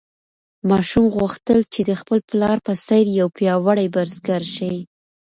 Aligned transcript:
ماشوم 0.69 1.05
غوښتل 1.17 1.59
چې 1.73 1.81
د 1.89 1.91
خپل 2.01 2.19
پلار 2.29 2.57
په 2.67 2.73
څېر 2.85 3.05
یو 3.19 3.27
پیاوړی 3.37 3.87
بزګر 3.95 4.41
شي. 4.55 4.73